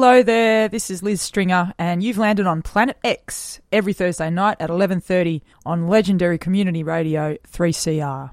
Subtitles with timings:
[0.00, 4.56] Hello there, this is Liz Stringer and you've landed on Planet X every Thursday night
[4.60, 8.30] at 11:30 on legendary community radio 3CR.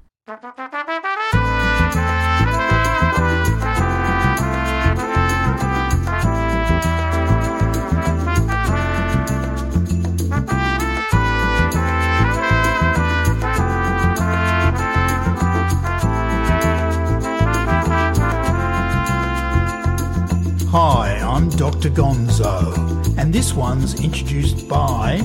[20.70, 21.05] Hi,
[21.36, 21.90] I'm Dr.
[21.90, 25.16] Gonzo, and this one's introduced by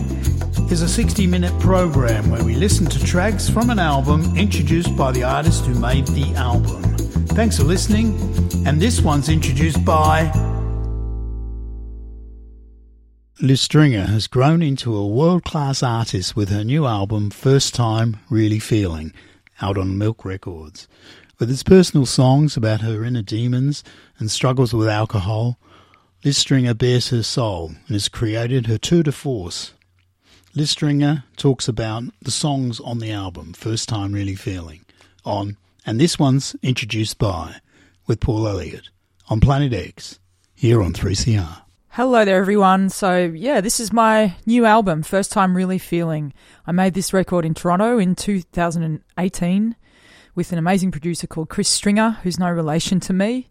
[0.70, 5.14] is a 60 minute program where we listen to tracks from an album introduced by
[5.14, 6.84] the artist who made the album.
[7.28, 8.20] Thanks for listening,
[8.68, 10.30] and this one's introduced by.
[13.40, 18.18] Liz Stringer has grown into a world class artist with her new album, First Time
[18.30, 19.14] Really Feeling,
[19.62, 20.90] out on Milk Records.
[21.40, 23.82] With its personal songs about her inner demons
[24.20, 25.58] and struggles with alcohol,
[26.24, 29.74] Liz Stringer bares her soul and has created her tour de force.
[30.54, 34.86] Liz Stringer talks about the songs on the album, First Time Really Feeling,
[35.26, 37.56] on, and this one's introduced by,
[38.06, 38.90] with Paul Elliott,
[39.30, 40.20] on Planet X,
[40.54, 41.64] here on 3CR.
[41.90, 42.90] Hello there, everyone.
[42.90, 46.34] So, yeah, this is my new album, First Time Really Feeling.
[46.68, 49.76] I made this record in Toronto in 2018
[50.36, 53.50] with an amazing producer called Chris Stringer, who's no relation to me,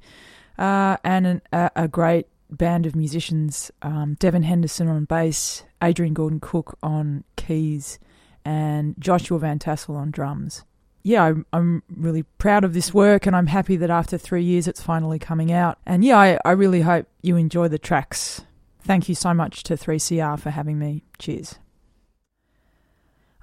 [0.57, 6.15] uh, and an, a, a, great band of musicians um, Devin Henderson on bass, Adrian
[6.15, 7.99] Gordon Cook on keys,
[8.45, 10.65] and Joshua Van Tassel on drums.
[11.03, 14.69] Yeah, I'm, I'm really proud of this work, and I'm happy that after three years
[14.69, 15.79] it's finally coming out.
[15.87, 18.43] And yeah, I, I really hope you enjoy the tracks.
[18.83, 21.05] Thank you so much to 3CR for having me.
[21.19, 21.59] Cheers.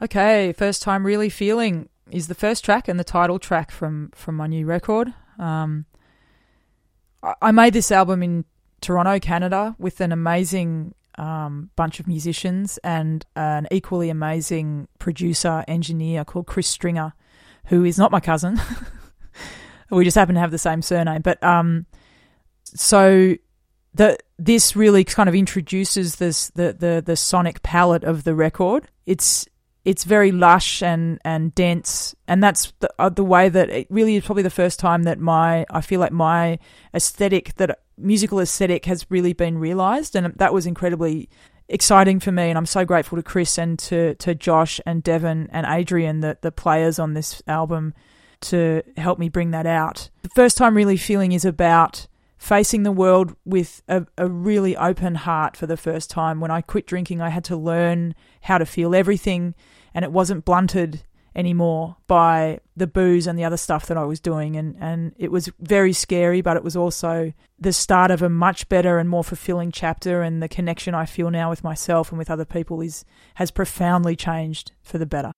[0.02, 4.36] Okay, first time really feeling is the first track and the title track from from
[4.36, 5.14] my new record.
[5.40, 5.86] Um,
[7.24, 8.46] I, I made this album in
[8.82, 16.24] Toronto, Canada, with an amazing um, bunch of musicians and an equally amazing producer engineer
[16.24, 17.14] called Chris Stringer,
[17.66, 18.60] who is not my cousin.
[19.90, 21.86] we just happen to have the same surname, but um,
[22.64, 23.36] so
[23.94, 28.88] the this really kind of introduces this the the the sonic palette of the record.
[29.06, 29.48] It's
[29.86, 34.16] it's very lush and and dense, and that's the, uh, the way that it really
[34.16, 36.60] is probably the first time that my I feel like my
[36.94, 41.30] aesthetic that musical aesthetic has really been realized, and that was incredibly
[41.68, 42.50] exciting for me.
[42.50, 46.38] And I'm so grateful to Chris and to to Josh and Devon and Adrian, the
[46.42, 47.94] the players on this album,
[48.42, 50.10] to help me bring that out.
[50.22, 52.08] The first time really feeling is about
[52.38, 56.40] facing the world with a, a, really open heart for the first time.
[56.40, 59.56] When I quit drinking, I had to learn how to feel everything
[59.94, 61.02] and it wasn't blunted
[61.38, 65.32] anymore by the booze and the other stuff that I was doing and and it
[65.32, 69.24] was very scary but it was also the start of a much better and more
[69.24, 73.06] fulfilling chapter and the connection I feel now with myself and with other people is
[73.36, 75.32] has profoundly changed for the better.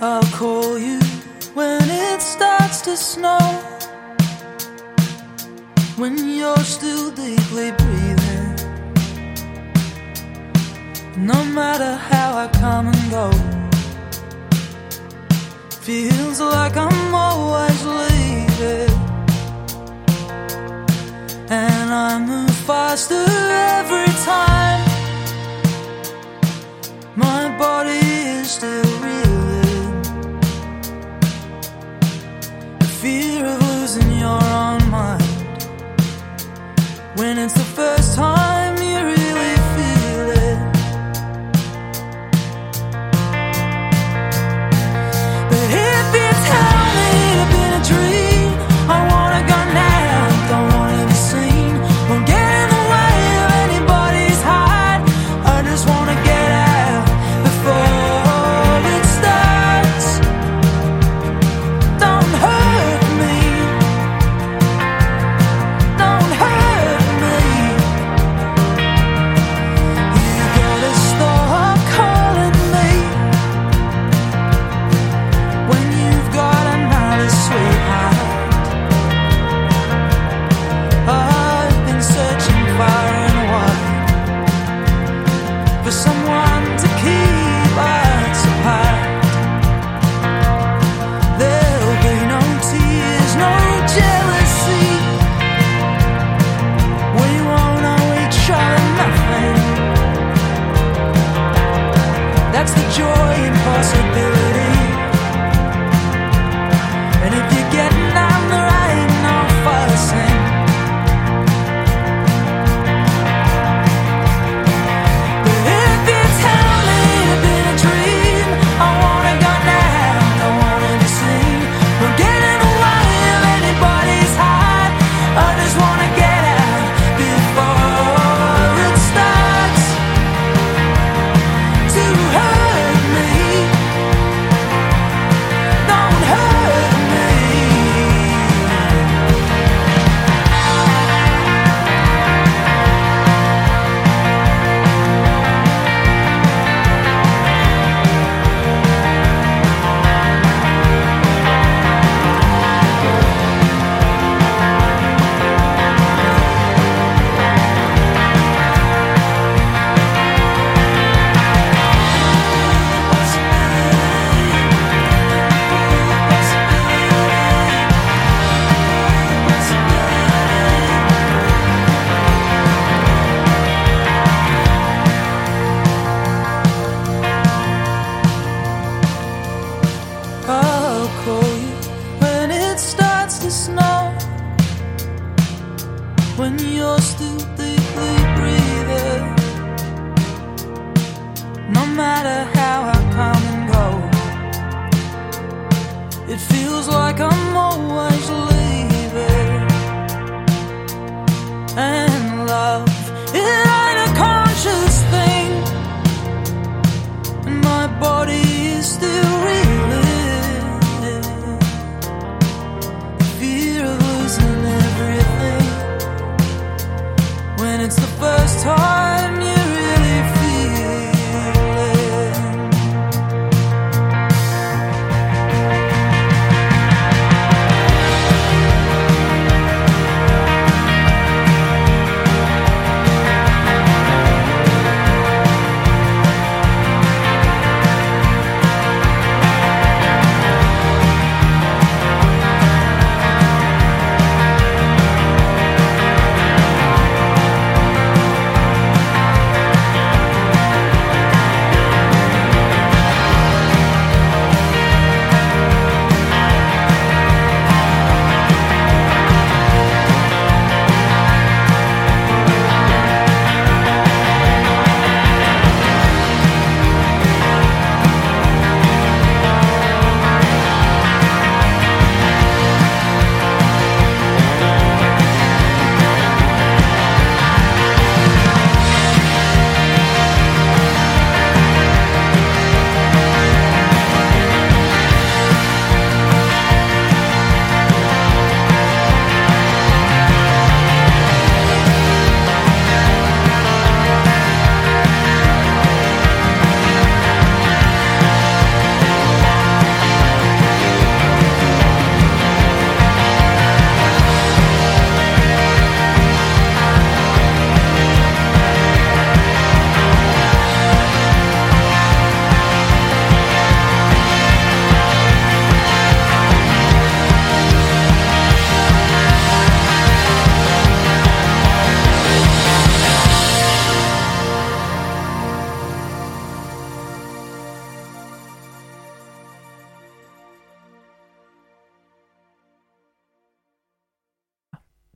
[0.00, 1.00] I'll call you
[1.54, 3.38] when it starts to snow.
[5.96, 8.54] When you're still deeply breathing.
[11.16, 13.32] No matter how I come and go,
[15.80, 18.94] feels like I'm always leaving.
[21.50, 23.26] And I move faster
[23.74, 24.84] every time.
[27.16, 27.98] My body
[28.38, 29.37] is still real.
[33.08, 35.22] Fear of losing your own mind.
[37.18, 38.57] When it's the first time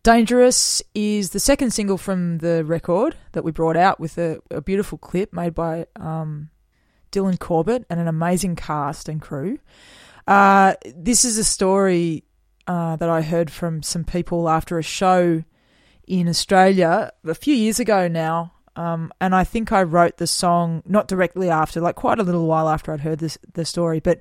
[0.03, 4.61] Dangerous is the second single from the record that we brought out with a, a
[4.61, 6.51] beautiful clip made by um,
[7.13, 9.59] Dylan Corbett and an amazing cast and crew.
[10.27, 12.25] Uh, this is a story
[12.67, 15.45] uh, that I heard from some people after a show
[16.09, 18.55] in Australia a few years ago now.
[18.75, 22.47] Um, and I think I wrote the song not directly after, like quite a little
[22.47, 24.21] while after I'd heard this the story, but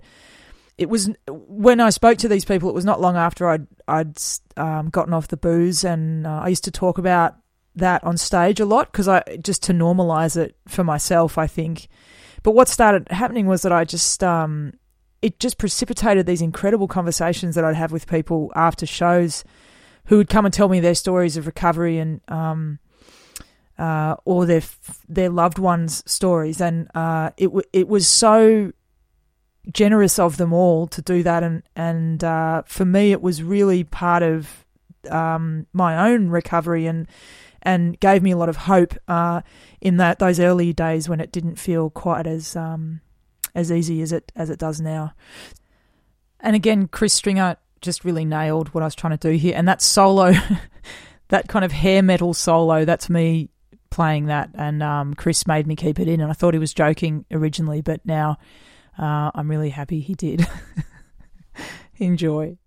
[0.81, 2.67] it was when I spoke to these people.
[2.67, 4.17] It was not long after I'd I'd
[4.57, 7.35] um, gotten off the booze, and uh, I used to talk about
[7.75, 11.37] that on stage a lot because I just to normalize it for myself.
[11.37, 11.87] I think,
[12.41, 14.73] but what started happening was that I just um,
[15.21, 19.43] it just precipitated these incredible conversations that I'd have with people after shows
[20.05, 22.79] who would come and tell me their stories of recovery and um,
[23.77, 24.63] uh, or their
[25.07, 28.71] their loved ones' stories, and uh, it w- it was so
[29.73, 33.83] generous of them all to do that, and and uh, for me, it was really
[33.83, 34.65] part of
[35.09, 37.07] um, my own recovery and
[37.63, 39.41] and gave me a lot of hope uh,
[39.79, 43.01] in that those early days when it didn't feel quite as um,
[43.53, 45.13] as easy as it as it does now.
[46.39, 49.67] And again, Chris Stringer just really nailed what I was trying to do here, and
[49.67, 50.33] that solo,
[51.29, 53.49] that kind of hair metal solo, that's me
[53.89, 56.73] playing that, and um, Chris made me keep it in, and I thought he was
[56.73, 58.37] joking originally, but now
[59.01, 60.47] uh, I'm really happy he did.
[61.97, 62.57] Enjoy.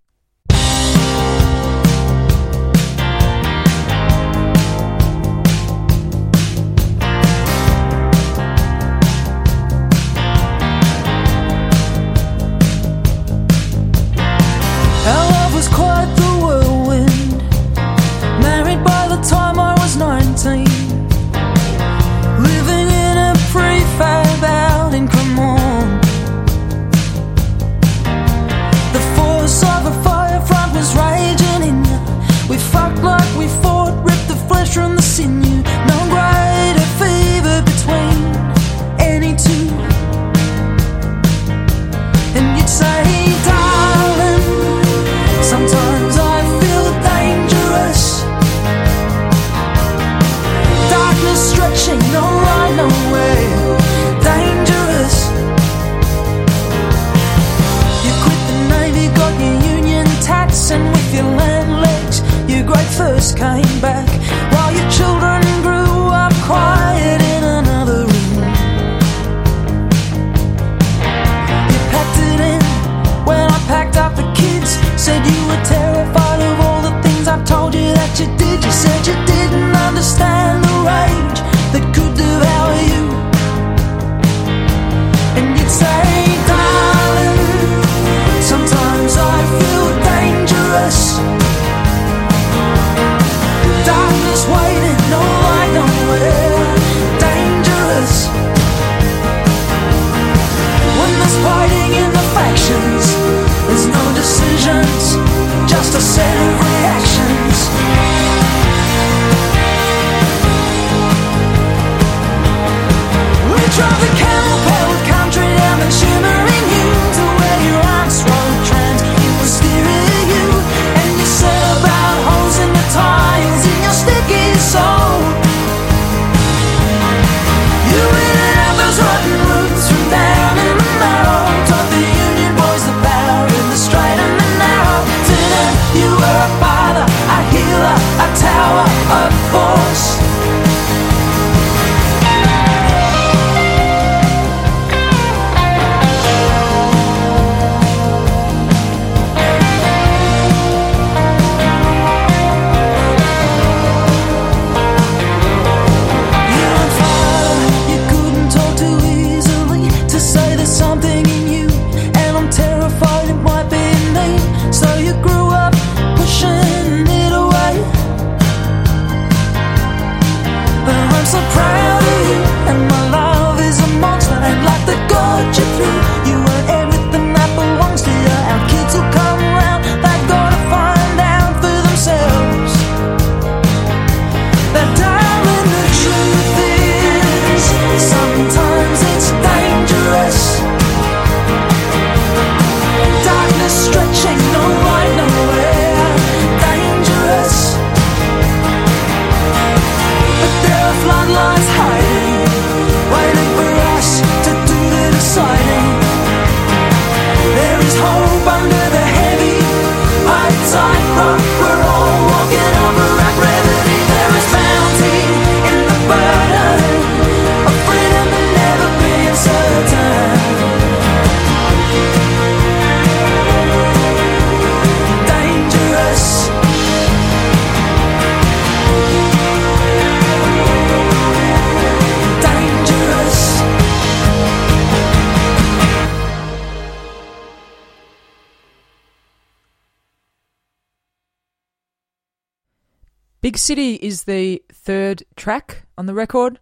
[243.65, 246.61] City is the third track on the record.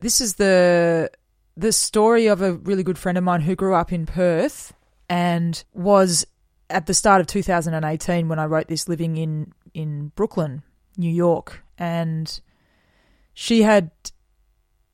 [0.00, 1.10] This is the
[1.54, 4.72] the story of a really good friend of mine who grew up in Perth
[5.10, 6.26] and was
[6.70, 10.62] at the start of 2018 when I wrote this living in in Brooklyn,
[10.96, 12.40] New York, and
[13.34, 13.90] she had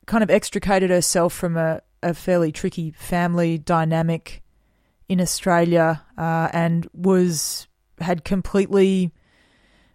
[0.05, 4.43] kind of extricated herself from a, a fairly tricky family dynamic
[5.07, 7.69] in Australia uh, and was
[7.99, 9.13] had completely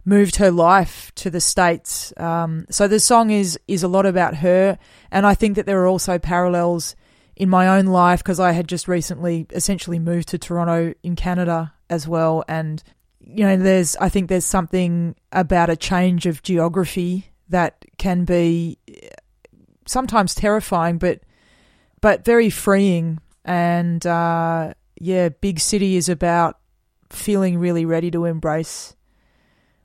[0.09, 2.14] moved her life to the states.
[2.16, 4.79] Um, so the song is is a lot about her,
[5.11, 6.97] and I think that there are also parallels
[7.37, 11.75] in my own life because I had just recently essentially moved to Toronto in Canada
[11.90, 12.83] as well, and
[13.21, 18.79] you know, there's I think there's something about a change of geography that can be
[19.87, 21.21] sometimes terrifying, but
[22.01, 23.21] but very freeing.
[23.44, 26.59] And uh, yeah, big city is about
[27.11, 28.94] feeling really ready to embrace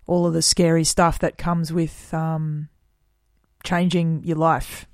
[0.05, 2.69] all of the scary stuff that comes with um,
[3.63, 4.85] changing your life.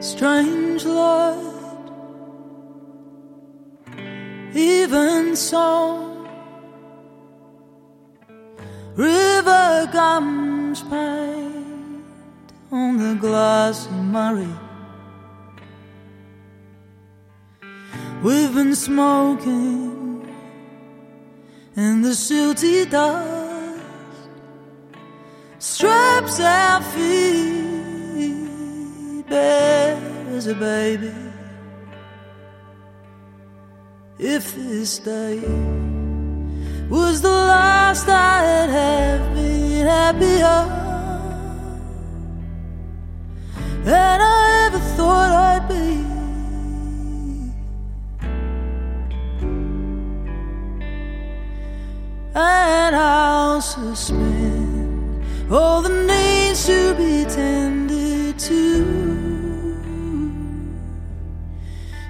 [0.00, 1.90] Strange light,
[4.54, 6.28] even so,
[8.94, 12.04] river gums paint
[12.70, 14.54] on the glassy Murray.
[18.22, 19.97] We've been smoking
[21.78, 23.80] and the silty dust
[25.60, 28.34] straps our feet
[29.28, 29.96] bare
[30.36, 31.14] as a baby.
[34.18, 35.38] If this day
[36.90, 40.60] was the last I'd have been happier
[43.84, 45.30] than I ever thought
[52.38, 58.84] and I'll suspend all the needs to be tended to.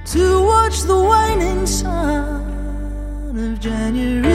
[0.06, 4.27] To watch the waning sun of January.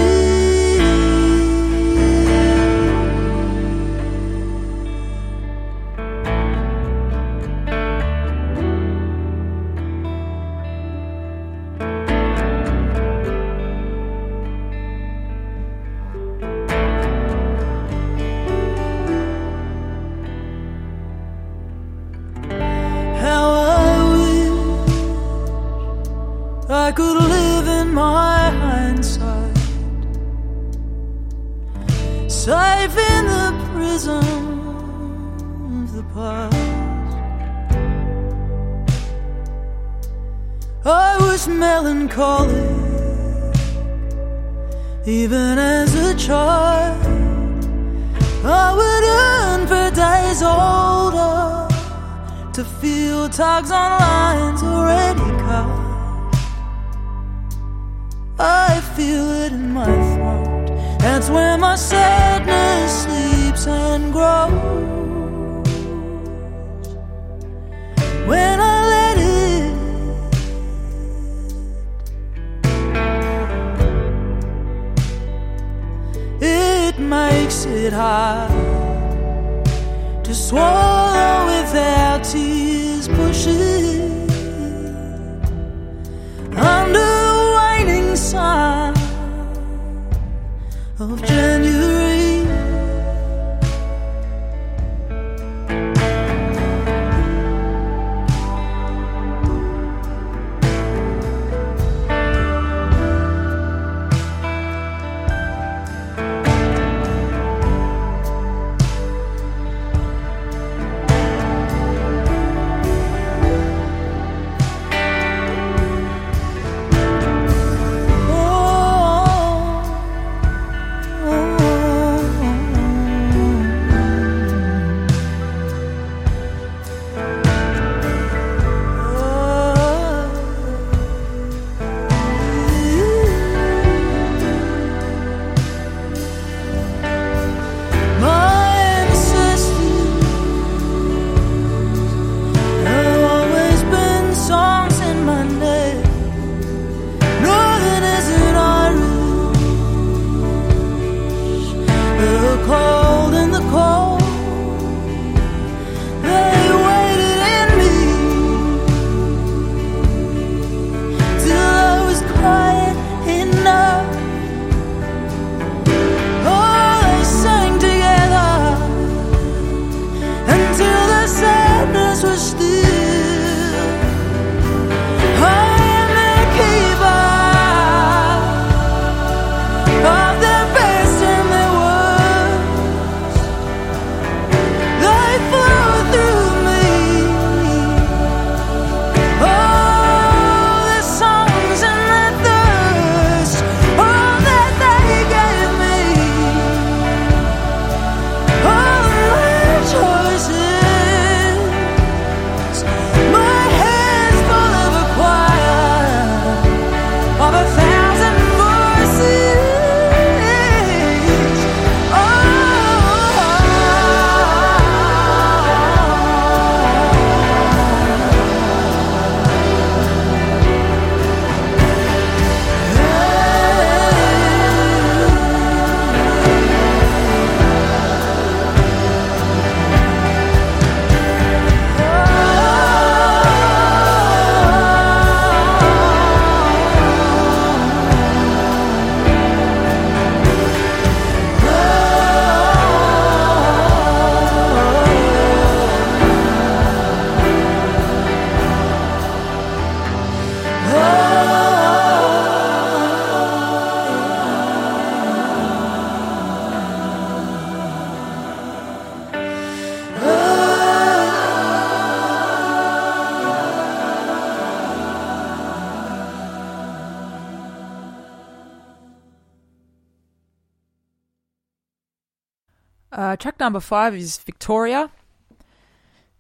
[273.63, 275.09] Number five is Victoria.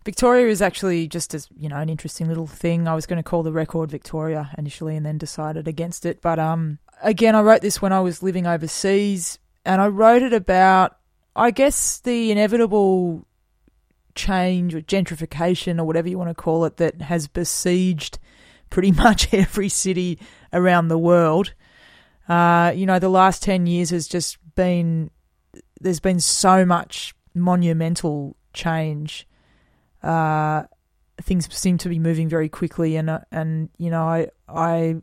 [0.03, 2.85] Victoria is actually just as you know an interesting little thing.
[2.85, 6.21] I was going to call the record Victoria initially, and then decided against it.
[6.21, 10.33] But um, again, I wrote this when I was living overseas, and I wrote it
[10.33, 10.97] about,
[11.33, 13.25] I guess, the inevitable
[14.15, 18.19] change or gentrification or whatever you want to call it that has besieged
[18.69, 20.19] pretty much every city
[20.51, 21.53] around the world.
[22.27, 25.09] Uh, you know, the last ten years has just been
[25.83, 29.27] there's been so much monumental change
[30.03, 30.63] uh,
[31.21, 34.95] things seem to be moving very quickly, and uh, and you know, I I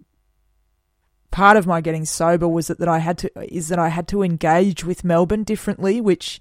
[1.30, 4.06] part of my getting sober was that, that I had to is that I had
[4.08, 6.40] to engage with Melbourne differently, which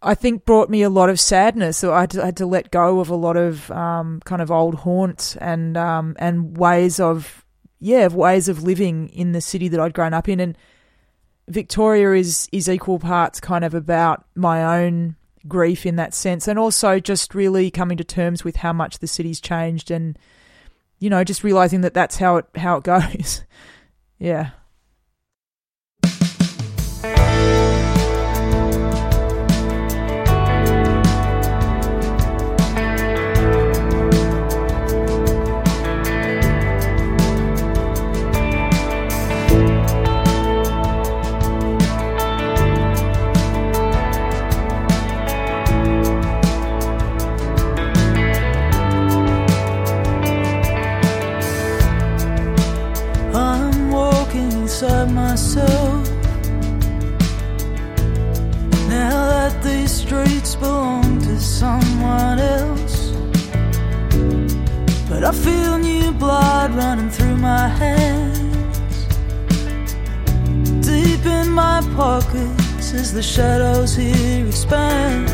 [0.00, 1.78] I think brought me a lot of sadness.
[1.78, 4.40] So I had to, I had to let go of a lot of um, kind
[4.40, 7.44] of old haunts and um, and ways of
[7.80, 10.56] yeah of ways of living in the city that I'd grown up in, and
[11.48, 16.58] Victoria is is equal parts kind of about my own grief in that sense, and
[16.58, 20.18] also just really coming to terms with how much the city's changed, and
[20.98, 23.44] you know, just realizing that that's how it how it goes.
[24.18, 24.50] yeah.
[55.38, 56.08] Myself.
[58.88, 63.12] Now that these streets belong to someone else.
[65.08, 68.96] But I feel new blood running through my hands.
[70.84, 75.28] Deep in my pockets as the shadows here expand.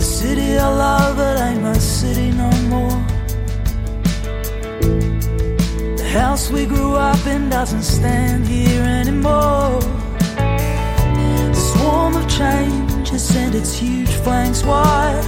[0.00, 3.11] The city I love, it ain't my city no more.
[6.12, 9.80] House we grew up in doesn't stand here anymore.
[11.16, 15.24] The swarm of change has sent its huge flanks wide.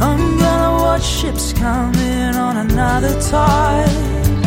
[0.00, 4.41] I'm gonna watch ships come in on another tide.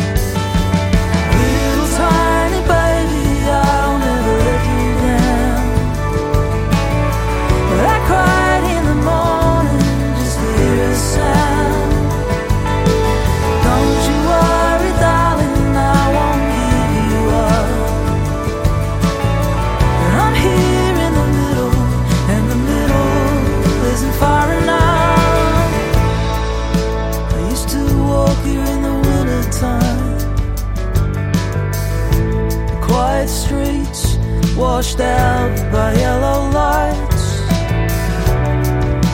[34.76, 37.24] Washed out by yellow lights.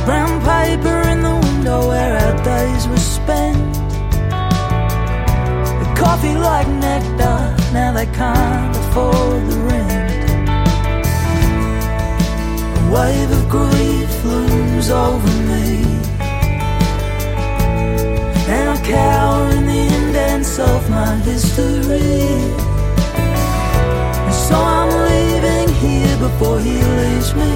[0.05, 3.75] Brown paper in the window where our days were spent.
[5.81, 7.39] The coffee like nectar,
[7.73, 10.27] now they can't afford the rent.
[12.79, 15.71] A wave of grief looms over me.
[18.55, 22.72] And I cower in the indents of my history.
[24.49, 27.55] So I'm leaving here before he leaves me.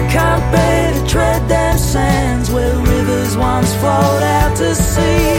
[0.00, 5.36] I can't bear to tread them sands where rivers once flowed out to sea.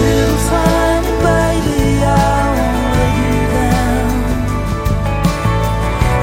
[0.00, 2.08] Little tiny baby, I
[2.56, 4.12] won't let you down.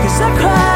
[0.01, 0.70] 'Cause I cried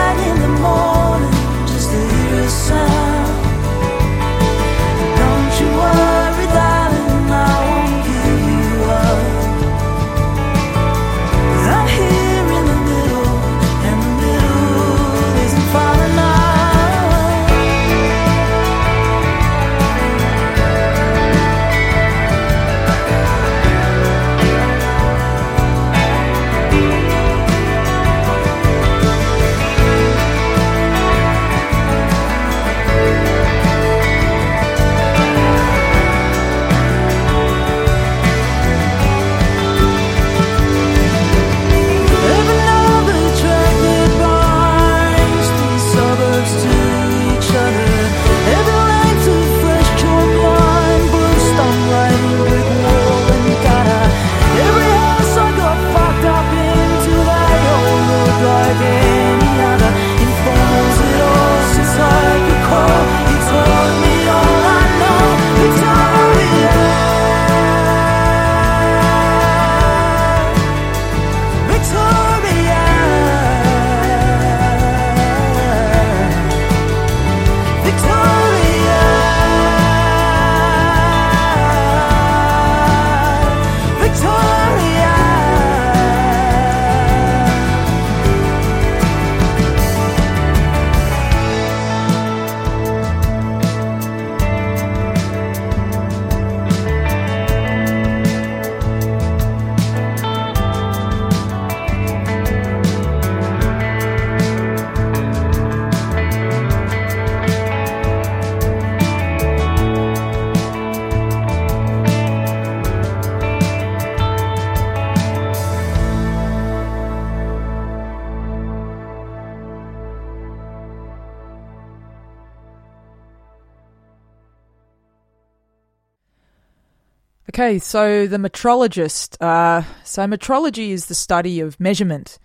[127.79, 129.37] So the metrologist.
[129.41, 132.39] Uh, so metrology is the study of measurement,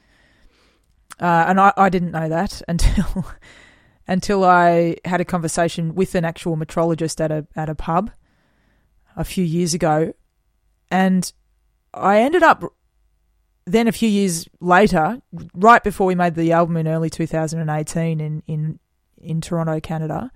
[1.21, 3.27] uh, and I, I didn't know that until
[4.07, 8.11] until I had a conversation with an actual metrologist at a at a pub
[9.17, 10.13] a few years ago,
[10.91, 11.33] and
[11.95, 12.65] I ended up
[13.67, 15.21] then a few years later,
[15.55, 18.79] right before we made the album in early 2018 in in
[19.19, 20.31] in Toronto, Canada.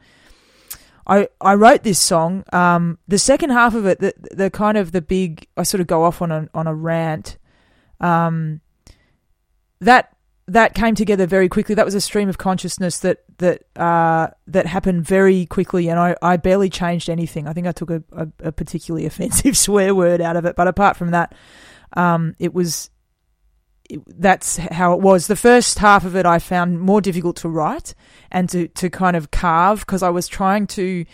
[1.06, 2.44] I, I wrote this song.
[2.52, 5.86] Um, the second half of it, the the kind of the big, I sort of
[5.86, 7.38] go off on a on a rant.
[8.00, 8.60] Um,
[9.80, 10.14] that
[10.46, 11.74] that came together very quickly.
[11.74, 16.16] That was a stream of consciousness that that uh, that happened very quickly, and I,
[16.22, 17.46] I barely changed anything.
[17.46, 20.68] I think I took a, a, a particularly offensive swear word out of it, but
[20.68, 21.34] apart from that,
[21.94, 22.90] um, it was
[24.06, 25.26] that's how it was.
[25.26, 27.94] The first half of it I found more difficult to write
[28.30, 31.04] and to, to kind of carve because I was trying to,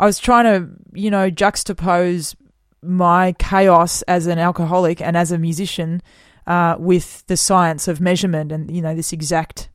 [0.00, 2.34] I was trying to, you know, juxtapose
[2.82, 6.02] my chaos as an alcoholic and as a musician
[6.46, 9.68] uh, with the science of measurement and, you know, this exact,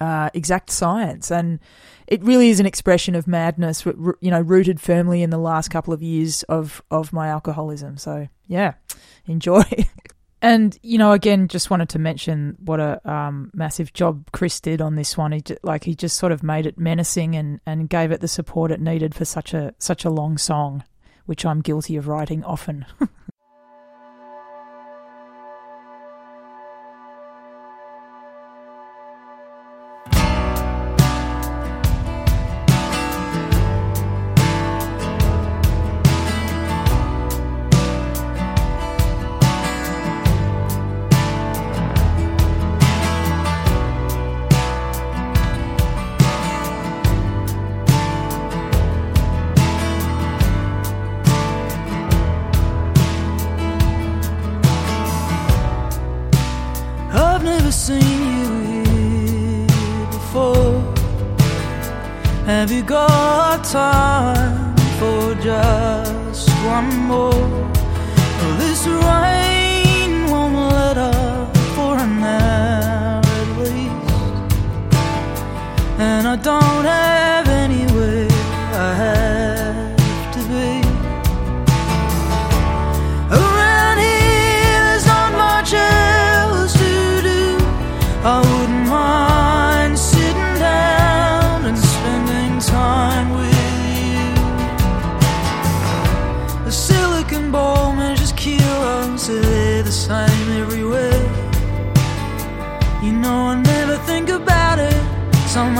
[0.00, 1.30] uh, exact science.
[1.30, 1.60] And
[2.06, 5.94] it really is an expression of madness, you know, rooted firmly in the last couple
[5.94, 7.96] of years of, of my alcoholism.
[7.96, 8.74] So, yeah,
[9.26, 9.62] enjoy.
[10.46, 14.80] And you know, again, just wanted to mention what a um, massive job Chris did
[14.80, 15.32] on this one.
[15.32, 18.28] He just, like he just sort of made it menacing and, and gave it the
[18.28, 20.84] support it needed for such a such a long song,
[21.24, 22.86] which I'm guilty of writing often.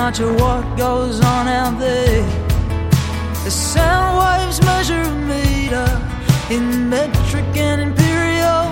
[0.06, 2.22] much of what goes on out there.
[3.42, 5.88] The sound waves measure a meter
[6.48, 8.66] in metric and imperial.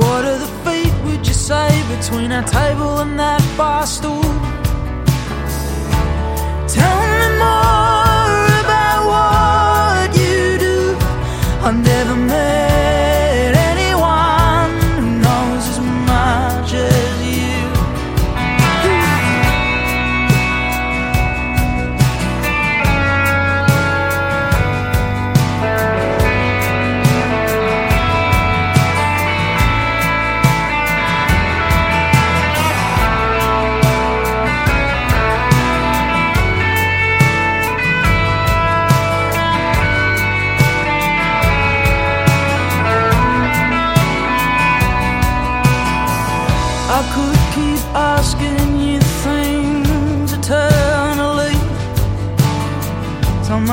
[0.00, 4.22] What are the feet, would you say, between our table and that bar stool?
[6.76, 7.19] Tell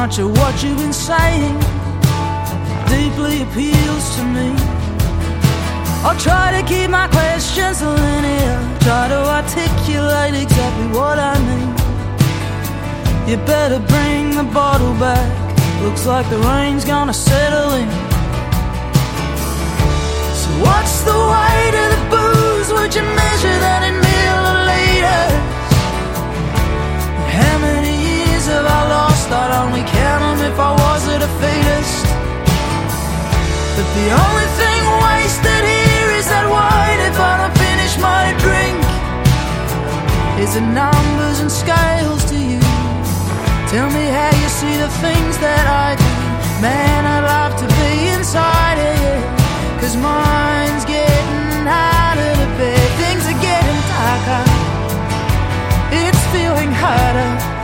[0.08, 1.60] much of what you've been saying
[2.88, 4.50] deeply appeals to me.
[6.06, 11.70] I'll try to keep my questions linear, try to articulate exactly what I mean.
[13.30, 15.28] You better bring the bottle back.
[15.84, 17.90] Looks like the rain's gonna settle in.
[20.40, 22.70] So what's the weight of the booze?
[22.72, 23.87] Would you measure that
[33.96, 38.78] the only thing wasted here is that wine if I don't finish my drink.
[40.44, 42.62] Is it numbers and scales to you?
[43.72, 46.12] Tell me how you see the things that I do.
[46.62, 49.18] Man, I'd love to be inside of you.
[49.82, 52.86] Cause mine's getting out of the bear.
[53.02, 54.44] Things are getting darker.
[55.92, 57.57] It's feeling harder.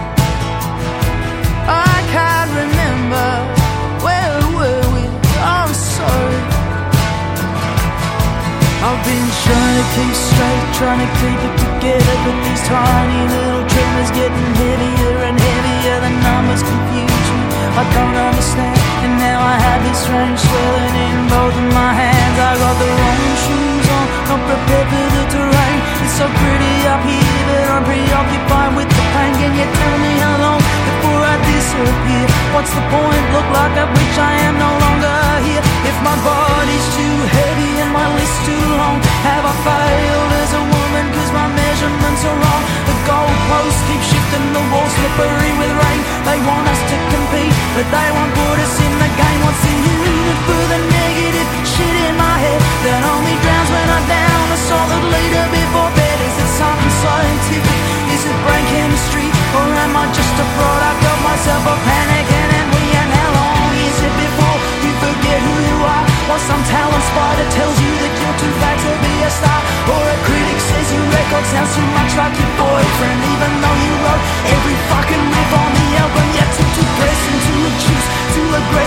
[9.03, 14.11] Been trying to keep straight, trying to keep it together, but these tiny little tremors
[14.15, 15.97] getting heavier and heavier.
[16.03, 17.43] The numbers confuse me.
[17.73, 22.37] I don't understand, and now I have this strange swelling in both of my hands.
[22.39, 25.79] I got the wrong shoes on, not prepared for the terrain.
[26.05, 29.33] It's so pretty up here, but I'm preoccupied with the pain.
[29.41, 30.62] Can you tell me how long
[31.03, 32.25] before I disappear?
[32.55, 33.23] What's the point?
[33.35, 35.63] Look like I wish I am no longer here.
[35.83, 40.63] If my body's too heavy and my list too long, have I failed as a
[40.63, 41.05] woman?
[41.11, 42.63] Cause my measurements are wrong.
[42.87, 46.01] The goalposts keep shifting, the walls slippery with rain.
[46.23, 49.39] They want us to compete, but they won't put us in the game.
[49.43, 54.07] What's the unit for the negative shit in my head that only drowns when I'm
[54.07, 56.17] down a solid leader before bed?
[56.31, 57.79] Is it something scientific?
[58.15, 59.42] Is it brain chemistry?
[59.53, 63.69] Or am I just a product of myself, a panic and we And how long
[63.85, 66.05] is it before you forget who you are?
[66.33, 69.59] Or some talent spider tells you that you're too fat to be a star?
[69.93, 73.93] Or a critic says your record sounds too much like your boyfriend, even though you
[74.01, 74.23] wrote
[74.57, 76.27] every fucking riff on the album.
[76.33, 78.82] Yet too depressing, too obtuse, too aggressive,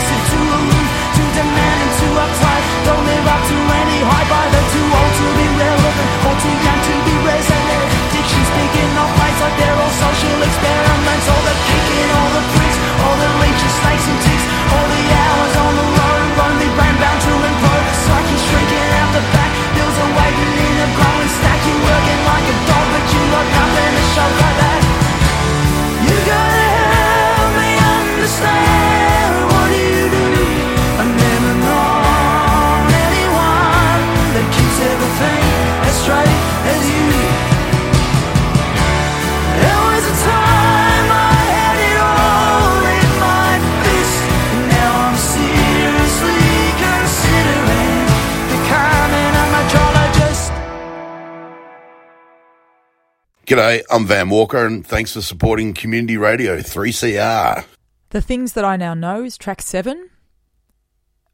[53.47, 57.65] G'day, I'm Van Walker, and thanks for supporting Community Radio 3CR.
[58.11, 60.11] The Things That I Now Know is track seven.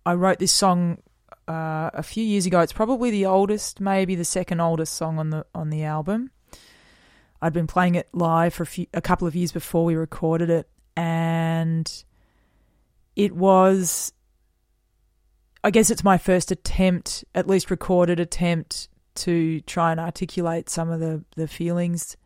[0.04, 0.98] I wrote this song
[1.48, 2.60] uh, a few years ago.
[2.60, 6.30] It's probably the oldest, maybe the second oldest song on the on the album.
[7.40, 10.50] I'd been playing it live for a, few, a couple of years before we recorded
[10.50, 11.90] it, and
[13.16, 14.12] it was.
[15.64, 20.90] I guess it's my first attempt, at least recorded attempt, to try and articulate some
[20.90, 22.16] of the the feelings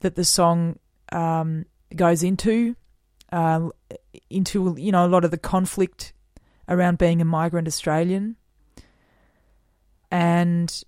[0.00, 0.78] that the song
[1.12, 1.64] um,
[1.94, 2.76] goes into
[3.32, 3.68] uh,
[4.28, 6.12] into you know a lot of the conflict
[6.68, 8.36] around being a migrant Australian,
[10.10, 10.82] and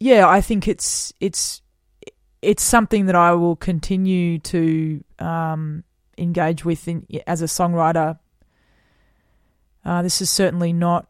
[0.00, 1.62] yeah, I think it's it's
[2.42, 5.84] it's something that I will continue to um,
[6.16, 8.18] engage with in, as a songwriter.
[9.84, 11.08] Uh, this is certainly not.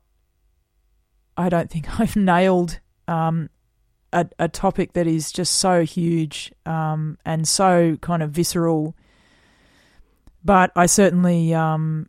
[1.38, 3.48] I don't think I've nailed um,
[4.12, 8.94] a, a topic that is just so huge um, and so kind of visceral
[10.44, 12.08] but I certainly, um,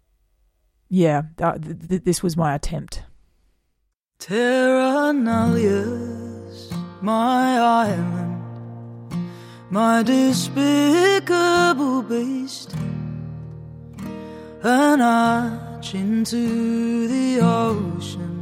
[0.88, 3.03] yeah, th- th- this was my attempt.
[4.19, 6.71] Terra nullius,
[7.01, 8.41] my island,
[9.69, 12.73] my despicable beast,
[14.63, 18.38] an arch into the ocean,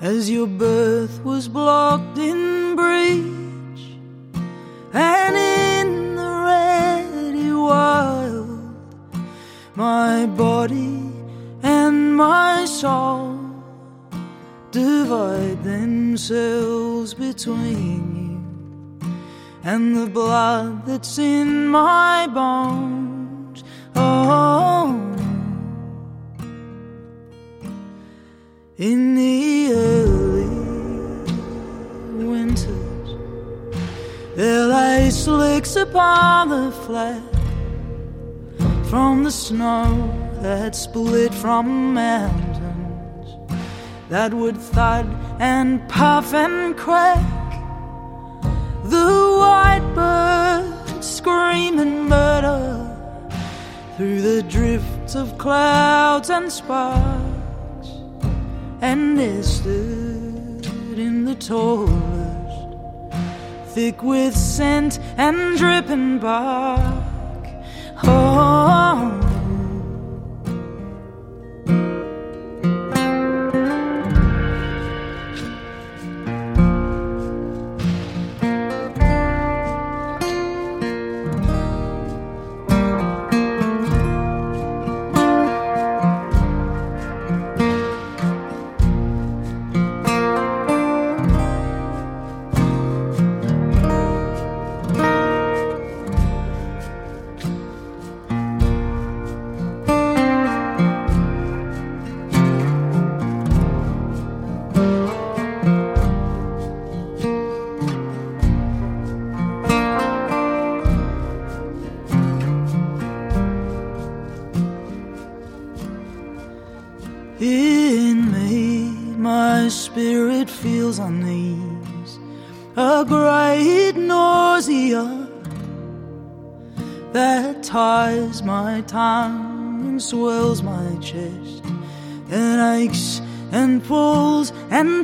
[0.00, 3.82] as your birth was blocked in breach,
[4.92, 8.74] and in the ready wild,
[9.74, 11.02] my body
[11.62, 13.38] and my soul
[14.70, 19.10] divide themselves between you
[19.64, 23.64] and the blood that's in my bones.
[23.94, 24.99] Oh,
[28.80, 30.48] in the early
[32.24, 33.08] winters,
[34.34, 37.22] there lay slicks upon the flat
[38.88, 39.84] from the snow
[40.40, 43.28] that split from mountains
[44.08, 45.06] that would thud
[45.38, 47.20] and puff and crack.
[48.84, 52.86] The white bird screaming murder
[53.98, 57.39] through the drifts of clouds and sparks,
[58.80, 60.66] and nested
[60.98, 62.76] in the tallest,
[63.74, 67.04] thick with scent and dripping bark.
[68.02, 69.29] Oh.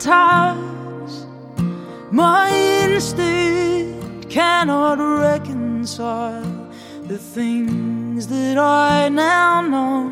[0.01, 1.27] Ties.
[2.11, 2.51] My
[2.83, 6.71] instinct cannot reconcile
[7.05, 10.11] the things that I now know.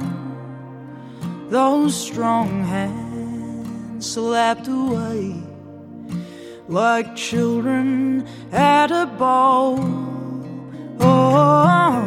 [1.48, 5.34] Those strong hands slapped away
[6.68, 9.78] like children at a ball.
[11.00, 12.04] Oh,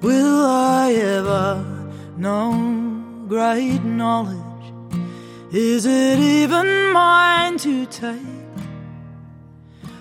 [0.00, 1.64] will I ever
[2.16, 2.87] know
[3.28, 4.72] great knowledge?
[5.52, 8.38] Is it even mine to take?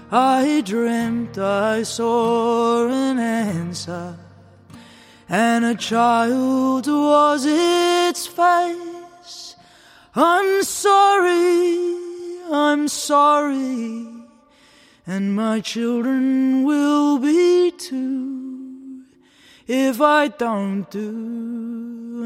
[0.10, 4.18] I dreamt I saw an answer,
[5.28, 9.56] and a child was its face.
[10.16, 11.98] I'm sorry,
[12.50, 14.08] I'm sorry,
[15.06, 19.04] and my children will be too
[19.68, 21.57] if I don't do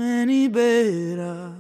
[0.02, 1.54] any better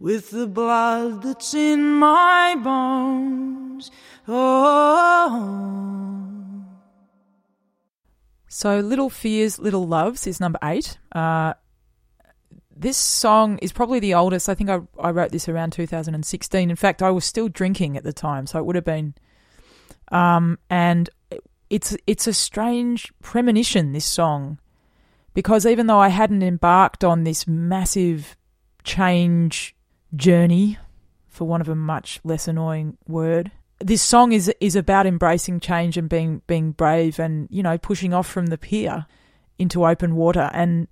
[0.00, 3.90] with the blood that's in my bones.
[4.26, 5.78] Oh.
[8.48, 10.98] So, Little Fears, Little Loves is number eight.
[11.12, 11.54] Uh,
[12.76, 14.48] this song is probably the oldest.
[14.48, 16.70] I think I, I wrote this around 2016.
[16.70, 19.14] In fact, I was still drinking at the time, so it would have been.
[20.10, 21.10] Um, and
[21.70, 23.92] it's it's a strange premonition.
[23.92, 24.58] This song,
[25.38, 28.36] because even though I hadn't embarked on this massive
[28.82, 29.72] change
[30.16, 30.78] journey,
[31.28, 35.96] for want of a much less annoying word, this song is is about embracing change
[35.96, 39.06] and being being brave and you know pushing off from the pier
[39.60, 40.50] into open water.
[40.52, 40.88] And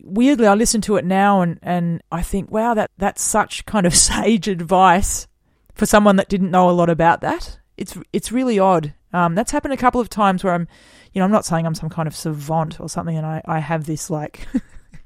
[0.00, 3.84] weirdly I listen to it now and and I think wow that that's such kind
[3.84, 5.26] of sage advice
[5.74, 7.58] for someone that didn't know a lot about that.
[7.76, 8.94] It's it's really odd.
[9.12, 10.68] Um, that's happened a couple of times where I'm
[11.12, 13.58] you know I'm not saying I'm some kind of savant or something and I I
[13.58, 14.46] have this like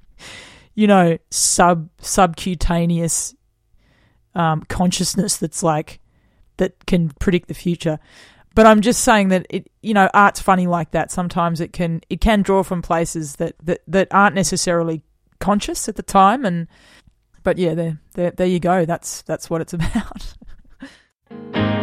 [0.75, 3.35] you know sub subcutaneous
[4.37, 5.99] um, consciousness that's like
[6.59, 7.99] that can predict the future.
[8.55, 11.11] But I'm just saying that it, you know, art's funny like that.
[11.11, 15.03] Sometimes it can it can draw from places that that, that aren't necessarily
[15.41, 16.67] conscious at the time, and
[17.43, 18.85] but yeah, there there there you go.
[18.85, 19.73] That's that's what it's
[21.31, 21.76] about.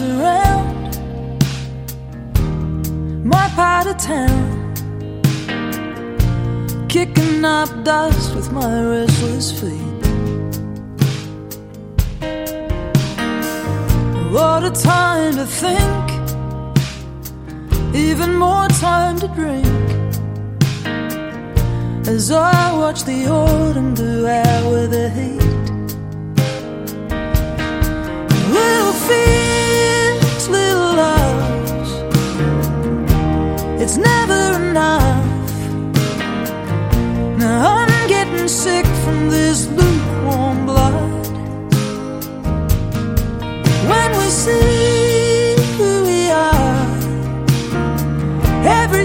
[0.00, 0.94] Around
[3.24, 4.74] my part of town,
[6.88, 9.72] kicking up dust with my restless feet.
[14.30, 16.10] What a time to think,
[17.92, 19.66] even more time to drink.
[22.06, 25.37] As I watch the autumn do out with the heat.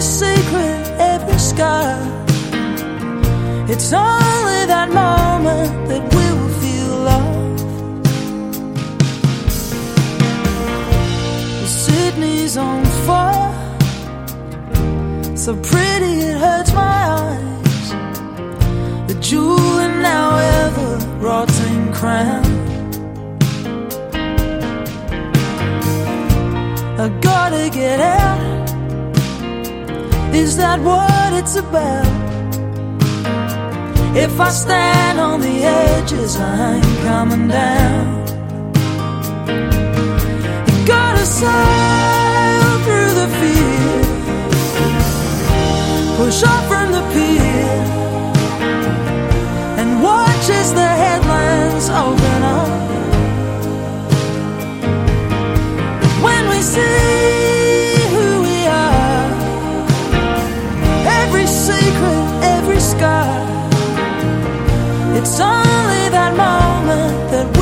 [0.04, 1.96] Secret, every scar,
[3.70, 7.60] it's only that moment that we will feel love.
[11.68, 13.56] Sydney's on fire,
[15.38, 17.90] so pretty it hurts my eyes.
[19.08, 22.44] The jewel in our ever rotting crown.
[27.00, 28.63] I gotta get out.
[30.34, 32.08] Is that what it's about?
[34.18, 38.26] If I stand on the edges, I ain't coming down.
[40.68, 44.02] You gotta sail through the fear,
[46.18, 47.70] push off from the pier,
[49.80, 52.72] and watch as the headlines open up.
[56.24, 57.63] When we see
[62.94, 63.28] scar,
[65.18, 67.53] it's only that moment that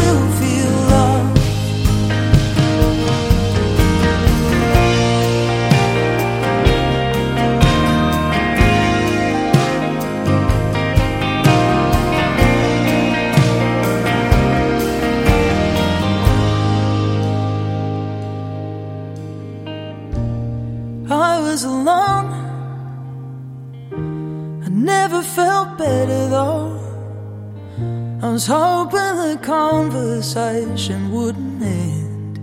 [25.23, 26.79] felt better though.
[28.21, 32.37] I was hoping the conversation wouldn't end.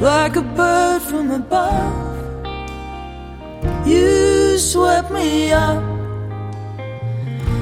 [0.00, 2.46] Like a bird from above,
[3.86, 5.82] you swept me up.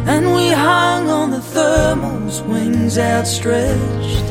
[0.06, 4.26] And we hung on the thermal's wings outstretched.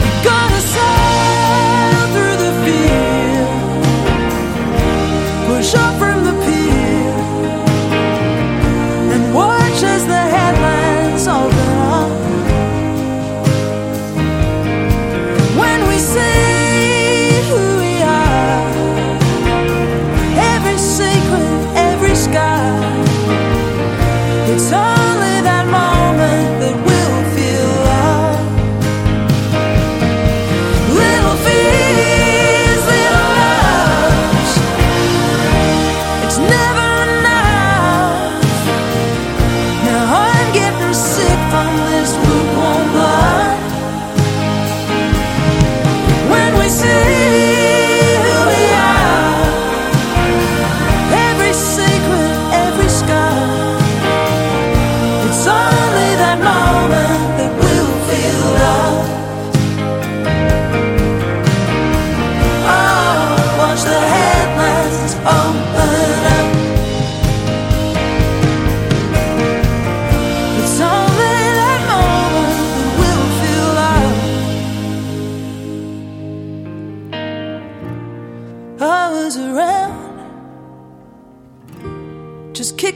[0.00, 2.35] We're Gonna sail through
[5.74, 6.75] up from the pier,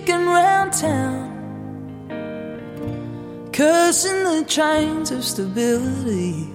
[0.01, 1.29] kicking round town,
[3.53, 6.49] cursing the chains of stability.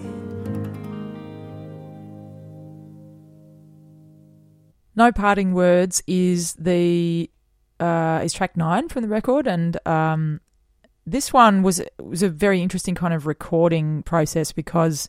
[4.95, 7.29] No Parting Words is the
[7.79, 10.41] uh, is track nine from the record, and um,
[11.05, 15.07] this one was was a very interesting kind of recording process because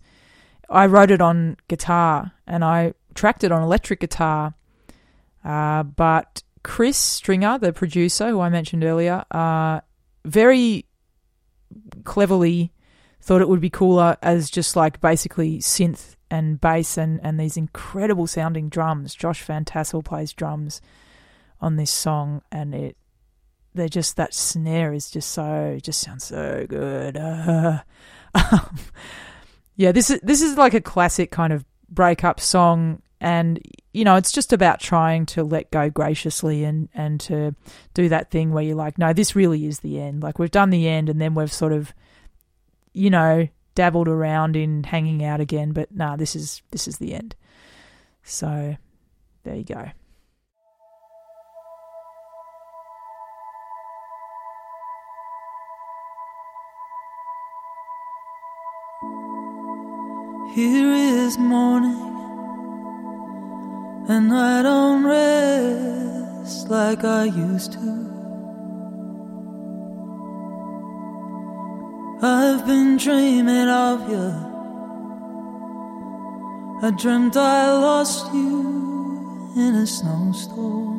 [0.69, 4.55] I wrote it on guitar and I tracked it on electric guitar,
[5.43, 9.83] uh, but Chris Stringer, the producer who I mentioned earlier, uh,
[10.25, 10.85] very
[12.03, 12.73] cleverly
[13.23, 17.57] thought it would be cooler as just like basically synth and bass and, and these
[17.57, 19.15] incredible sounding drums.
[19.15, 20.81] Josh Van Tassel plays drums
[21.61, 22.97] on this song and it
[23.75, 27.17] they're just that snare is just so just sounds so good.
[27.17, 27.79] Uh,
[28.35, 28.77] um,
[29.77, 33.61] yeah, this is this is like a classic kind of breakup song and
[33.93, 37.55] you know it's just about trying to let go graciously and and to
[37.95, 40.23] do that thing where you're like no this really is the end.
[40.23, 41.95] Like we've done the end and then we've sort of
[42.93, 47.15] you know dabbled around in hanging out again but nah this is this is the
[47.15, 47.35] end.
[48.23, 48.77] So
[49.45, 49.91] there you go.
[60.57, 62.16] Here is morning,
[64.09, 68.07] and I don't rest like I used to.
[72.23, 74.47] I've been dreaming of you.
[76.83, 80.97] I dreamt I lost you in a snowstorm.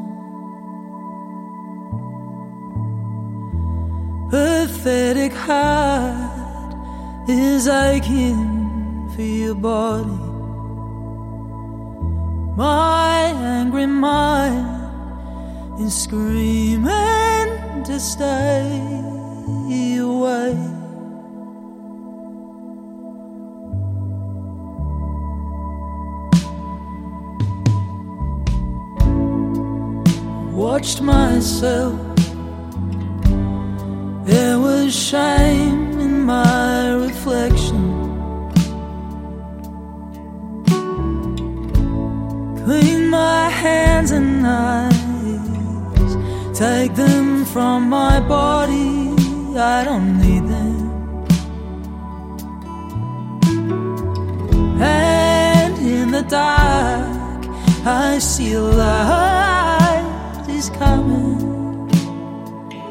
[4.29, 6.75] Pathetic heart
[7.29, 10.26] is aching for your body.
[12.57, 16.87] My angry mind is screaming
[17.83, 18.81] to stay
[19.99, 20.57] away.
[30.51, 31.93] Watched myself.
[34.25, 35.36] There was shame
[43.67, 46.11] hands and eyes.
[46.65, 48.91] Take them from my body.
[49.75, 50.75] I don't need them.
[54.79, 57.41] And in the dark,
[57.85, 61.37] I see a light is coming.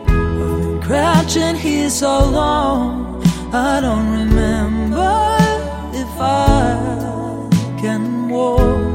[0.09, 2.87] I've been crouching here so long.
[3.71, 5.17] I don't remember
[6.03, 7.49] if I
[7.83, 8.86] can walk.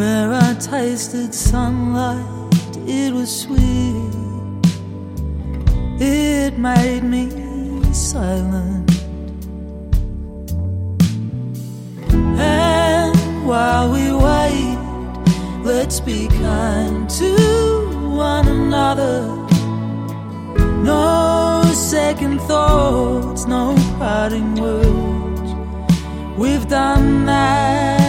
[0.00, 2.24] Where I tasted sunlight,
[2.86, 4.64] it was sweet.
[6.00, 7.24] It made me
[7.92, 8.90] silent.
[12.38, 13.14] And
[13.46, 14.78] while we wait,
[15.70, 17.32] let's be kind to
[18.26, 19.18] one another.
[20.82, 25.50] No second thoughts, no parting words.
[26.38, 27.99] We've done that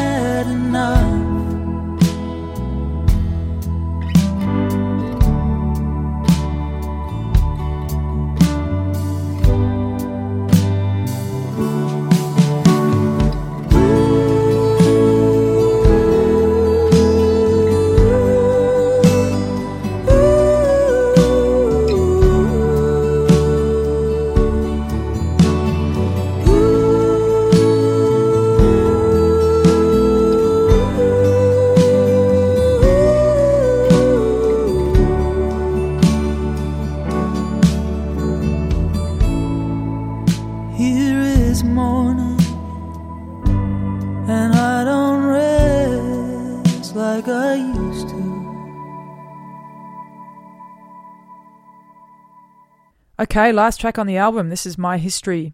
[53.22, 54.50] Okay, last track on the album.
[54.50, 55.54] This is My History.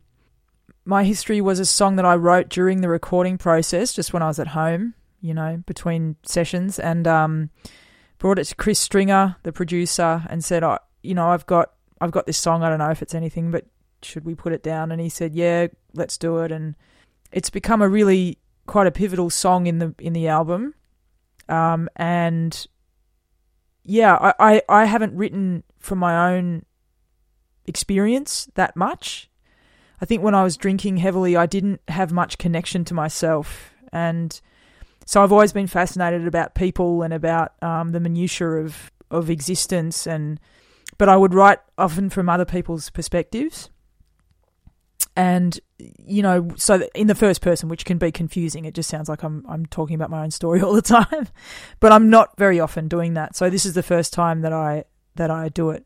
[0.85, 4.27] My History was a song that I wrote during the recording process, just when I
[4.27, 7.49] was at home, you know, between sessions, and um,
[8.19, 12.11] brought it to Chris Stringer, the producer, and said, "I, you know, I've got, I've
[12.11, 12.63] got this song.
[12.63, 13.65] I don't know if it's anything, but
[14.01, 16.73] should we put it down?" And he said, "Yeah, let's do it." And
[17.33, 20.73] it's become a really quite a pivotal song in the in the album,
[21.49, 22.65] um, and
[23.83, 26.63] yeah, I, I, I haven't written from my own
[27.67, 29.29] experience that much.
[30.01, 34.39] I think when I was drinking heavily, I didn't have much connection to myself, and
[35.05, 40.05] so I've always been fascinated about people and about um, the minutiae of of existence,
[40.05, 40.39] and
[40.97, 43.69] but I would write often from other people's perspectives,
[45.15, 48.65] and you know, so in the first person, which can be confusing.
[48.65, 51.27] It just sounds like I'm I'm talking about my own story all the time,
[51.79, 53.35] but I'm not very often doing that.
[53.35, 54.83] So this is the first time that I
[55.15, 55.85] that I do it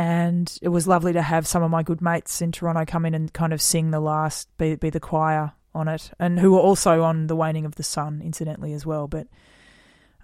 [0.00, 3.12] and it was lovely to have some of my good mates in Toronto come in
[3.12, 6.58] and kind of sing the last, be, be the choir on it, and who were
[6.58, 9.08] also on the Waning of the Sun, incidentally as well.
[9.08, 9.26] But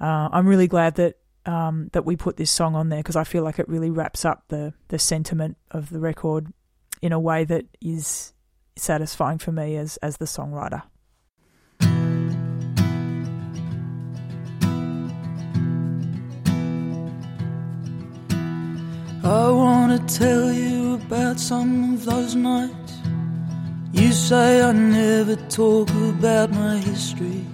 [0.00, 3.24] uh, I'm really glad that um, that we put this song on there because I
[3.24, 6.46] feel like it really wraps up the the sentiment of the record
[7.02, 8.32] in a way that is
[8.76, 10.84] satisfying for me as as the songwriter.
[19.26, 22.92] I wanna tell you about some of those nights.
[23.92, 27.44] You say I never talk about my history.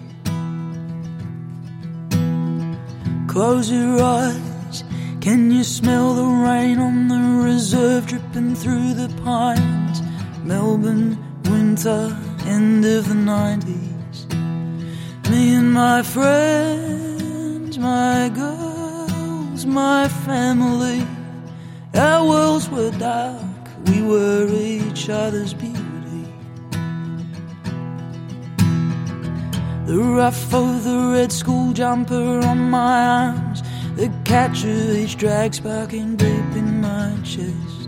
[3.27, 4.85] Close your eyes.
[5.23, 10.03] Can you smell the rain on the reserve dripping through the pines?
[10.45, 12.15] Melbourne, winter,
[12.45, 14.19] end of the 90s.
[15.31, 21.07] Me and my friends, my girls, my family.
[21.95, 23.43] Our worlds were dark,
[23.87, 25.83] we were each other's beauty.
[29.85, 33.63] The rough of the red school jumper on my arms,
[33.97, 37.83] the catch of each drag sparking deep in my chest.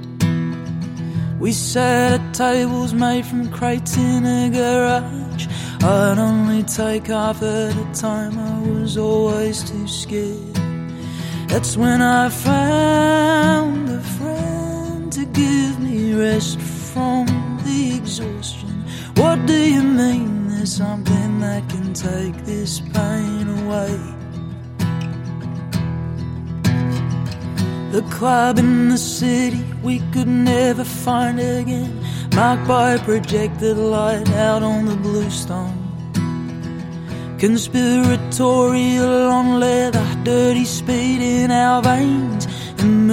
[1.41, 5.47] We sat at tables made from crates in a garage.
[5.83, 10.55] I'd only take half at a time, I was always too scared.
[11.49, 13.84] That's when I found
[15.35, 17.27] give me rest from
[17.65, 18.85] the exhaustion.
[19.17, 23.99] What do you mean there's something that can take this pain away?
[27.91, 32.01] The club in the city we could never find again,
[32.35, 35.81] marked by projected light out on the bluestone.
[37.39, 42.47] Conspiratorial on leather, dirty speed in our veins,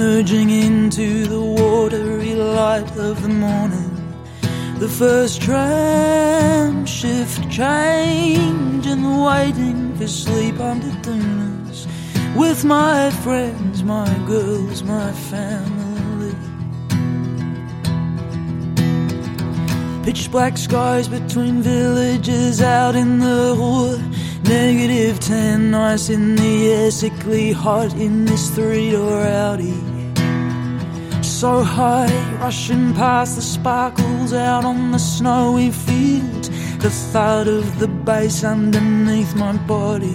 [0.02, 3.94] emerging into the watery light of the morning.
[4.80, 11.86] The first tram shift change and waiting for sleep under dunes
[12.34, 16.34] with my friends, my girls, my family.
[20.04, 24.00] Pitch black skies between villages out in the hood.
[24.48, 29.91] Negative 10 nights in the air, sickly hot in this three door Audi.
[31.42, 36.48] So high, rushing past the sparkles out on the snowy fields.
[36.78, 40.14] The thud of the bass underneath my body.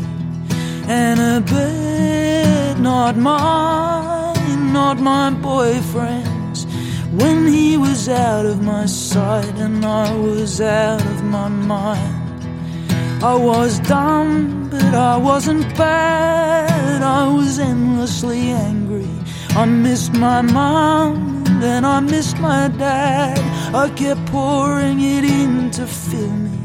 [0.88, 6.66] and a bed not mine, not my boyfriend's.
[7.12, 12.42] When he was out of my sight and I was out of my mind.
[13.22, 17.04] I was dumb, but I wasn't bad.
[17.04, 18.87] I was endlessly angry.
[19.56, 23.40] I missed my mom and I missed my dad.
[23.74, 26.58] I kept pouring it in to fill me.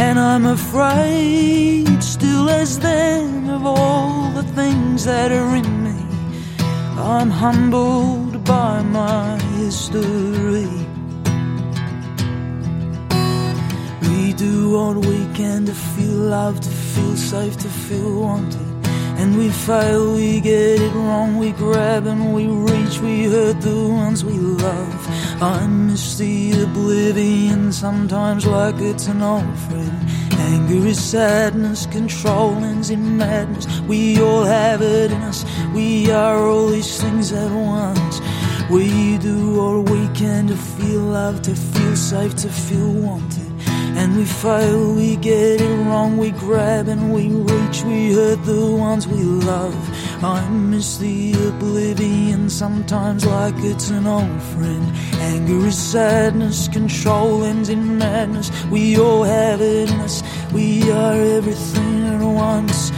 [0.00, 6.00] And I'm afraid, still as then, of all the things that are in me.
[6.98, 10.68] I'm humbled by my history.
[14.02, 18.77] We do what we can to feel loved, to feel safe, to feel wanted.
[19.38, 24.24] We fail, we get it wrong, we grab and we reach, we hurt the ones
[24.24, 25.06] we love.
[25.40, 29.96] I miss the oblivion sometimes like it's an old friend.
[30.32, 33.66] Anger is sadness, control ends in madness.
[33.82, 38.20] We all have it in us, we are all these things at once.
[38.68, 43.47] We do what we can to feel loved, to feel safe, to feel wanted.
[44.00, 48.70] And we fail, we get it wrong, we grab and we reach, we hurt the
[48.70, 49.76] ones we love.
[50.22, 54.86] I miss the oblivion sometimes like it's an old friend.
[55.14, 58.52] Anger is sadness, control ends in madness.
[58.70, 60.22] We all have it in us,
[60.52, 62.92] we are everything at once.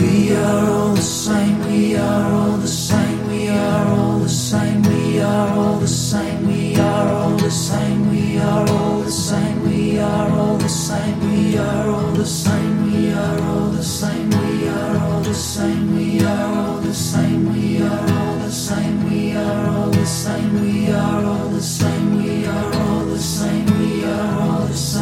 [0.00, 4.82] We are all the same, we are all the same, we are all the same,
[4.82, 9.61] we are all the same, we are all the same, we are all the same,
[10.02, 14.68] are all the same, we are all the same, we are all the same, we
[14.68, 19.32] are all the same, we are all the same, we are all the same, we
[19.34, 24.04] are all the same, we are all the same, we are all the same, we
[24.04, 25.01] are all the same,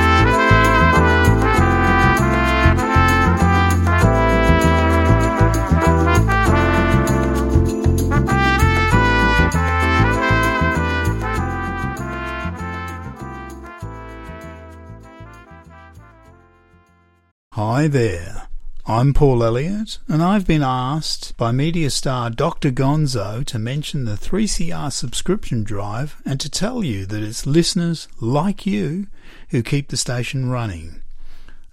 [17.63, 18.47] Hi there.
[18.87, 22.71] I'm Paul Elliott, and I've been asked by media star Dr.
[22.71, 28.65] Gonzo to mention the 3CR subscription drive and to tell you that it's listeners like
[28.65, 29.05] you
[29.51, 31.03] who keep the station running.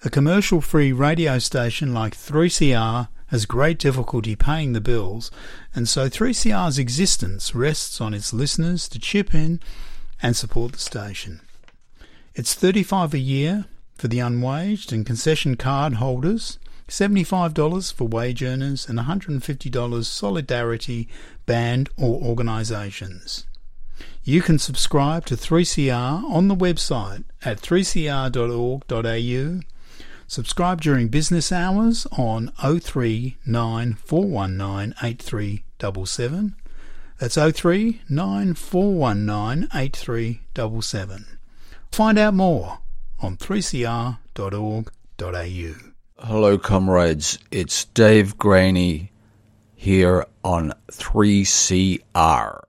[0.05, 5.30] A commercial free radio station like 3CR has great difficulty paying the bills,
[5.74, 9.59] and so 3CR's existence rests on its listeners to chip in
[10.22, 11.41] and support the station.
[12.34, 13.64] It's 35 a year
[13.99, 21.09] for the unwaged and concession card holders, $75 for wage earners, and $150 solidarity
[21.44, 23.44] band or organisations.
[24.22, 29.61] You can subscribe to 3CR on the website at 3cr.org.au.
[30.26, 36.55] Subscribe during business hours on 039419 8377.
[37.18, 41.38] That's 039419 8377.
[41.90, 42.78] Find out more
[43.20, 45.74] on 3cr.org.au.
[46.20, 47.38] Hello, comrades.
[47.50, 49.12] It's Dave Graney
[49.74, 52.60] here on 3CR.